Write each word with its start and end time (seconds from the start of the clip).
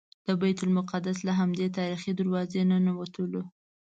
د 0.25 0.27
بیت 0.41 0.59
المقدس 0.63 1.17
له 1.27 1.33
همدې 1.39 1.67
تاریخي 1.77 2.11
دروازې 2.19 2.61
ننوتلو. 2.69 3.41